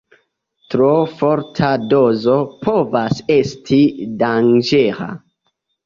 Tro 0.75 0.87
forta 1.19 1.69
dozo 1.93 2.39
povas 2.65 3.23
esti 3.39 3.81
danĝera. 4.27 5.15